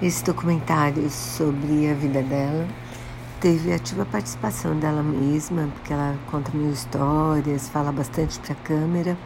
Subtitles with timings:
[0.00, 2.68] Esse documentário sobre a vida dela
[3.40, 9.18] teve ativa participação dela mesma, porque ela conta mil histórias, fala bastante para a câmera.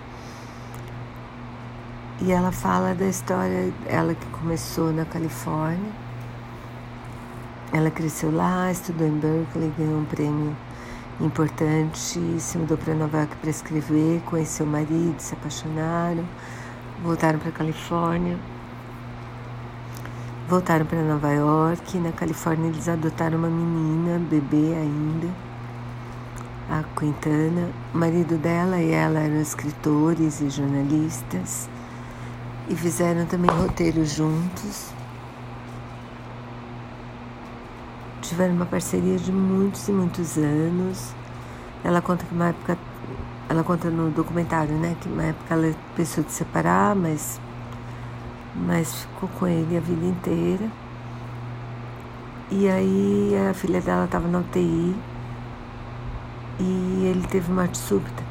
[2.22, 5.92] E ela fala da história, ela que começou na Califórnia.
[7.70, 10.56] Ela cresceu lá, estudou em Berkeley, ganhou um prêmio
[11.20, 16.24] importante, se mudou para Nova York para escrever, conheceu o marido, se apaixonaram,
[17.04, 18.38] voltaram para a Califórnia
[20.52, 21.96] voltaram para Nova York.
[21.96, 25.28] Na Califórnia eles adotaram uma menina, bebê ainda,
[26.68, 27.70] a Quintana.
[27.94, 31.70] O marido dela e ela eram escritores e jornalistas
[32.68, 34.90] e fizeram também roteiros juntos.
[38.20, 41.14] Tiveram uma parceria de muitos e muitos anos.
[41.82, 42.76] Ela conta que uma época,
[43.48, 47.40] ela conta no documentário, né, que uma época ela pensou de separar, mas
[48.54, 50.68] mas ficou com ele a vida inteira.
[52.50, 54.94] E aí a filha dela estava na UTI
[56.60, 58.22] e ele teve morte súbita.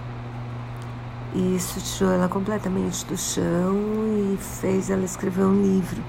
[1.34, 3.76] E isso tirou ela completamente do chão
[4.34, 6.04] e fez ela escrever um livro.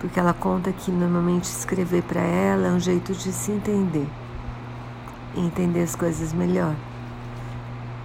[0.00, 4.06] Porque ela conta que normalmente escrever para ela é um jeito de se entender
[5.34, 6.74] e entender as coisas melhor.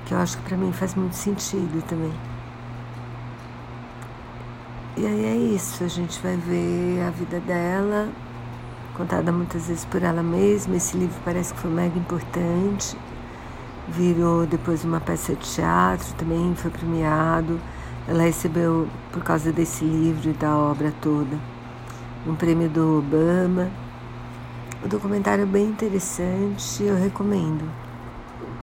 [0.05, 2.30] Que eu acho que para mim faz muito sentido também.
[4.97, 8.09] E aí é isso, a gente vai ver a vida dela,
[8.93, 10.75] contada muitas vezes por ela mesma.
[10.75, 12.97] Esse livro parece que foi mega importante.
[13.87, 17.57] Virou depois uma peça de teatro, também foi premiado.
[18.05, 21.37] Ela recebeu, por causa desse livro e da obra toda,
[22.27, 23.71] um prêmio do Obama.
[24.83, 27.63] O documentário é bem interessante, eu recomendo.